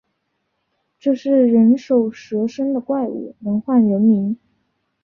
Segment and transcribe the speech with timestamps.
[0.97, 4.39] 这是人首蛇身的怪物，能唤人名